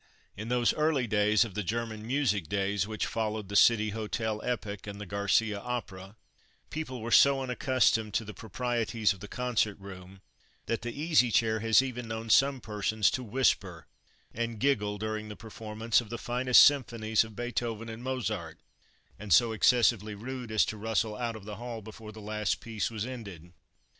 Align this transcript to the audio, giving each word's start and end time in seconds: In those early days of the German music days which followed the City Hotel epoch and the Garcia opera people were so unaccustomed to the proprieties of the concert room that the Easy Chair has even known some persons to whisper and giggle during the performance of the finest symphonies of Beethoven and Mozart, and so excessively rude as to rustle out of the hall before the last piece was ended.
In 0.35 0.49
those 0.49 0.73
early 0.73 1.05
days 1.05 1.45
of 1.45 1.53
the 1.53 1.61
German 1.61 2.07
music 2.07 2.49
days 2.49 2.87
which 2.87 3.05
followed 3.05 3.49
the 3.49 3.55
City 3.55 3.91
Hotel 3.91 4.41
epoch 4.43 4.87
and 4.87 4.99
the 4.99 5.05
Garcia 5.05 5.59
opera 5.59 6.15
people 6.71 7.01
were 7.01 7.11
so 7.11 7.39
unaccustomed 7.43 8.11
to 8.15 8.25
the 8.25 8.33
proprieties 8.33 9.13
of 9.13 9.19
the 9.19 9.27
concert 9.27 9.77
room 9.77 10.21
that 10.65 10.81
the 10.81 10.91
Easy 10.91 11.29
Chair 11.29 11.59
has 11.59 11.83
even 11.83 12.07
known 12.07 12.31
some 12.31 12.59
persons 12.61 13.11
to 13.11 13.21
whisper 13.23 13.85
and 14.33 14.57
giggle 14.59 14.97
during 14.97 15.29
the 15.29 15.35
performance 15.35 16.01
of 16.01 16.09
the 16.09 16.17
finest 16.17 16.63
symphonies 16.63 17.23
of 17.23 17.35
Beethoven 17.35 17.87
and 17.87 18.01
Mozart, 18.03 18.59
and 19.19 19.31
so 19.31 19.51
excessively 19.51 20.15
rude 20.15 20.51
as 20.51 20.65
to 20.65 20.77
rustle 20.77 21.15
out 21.15 21.35
of 21.35 21.45
the 21.45 21.57
hall 21.57 21.83
before 21.83 22.11
the 22.11 22.19
last 22.21 22.59
piece 22.59 22.89
was 22.89 23.05
ended. 23.05 23.53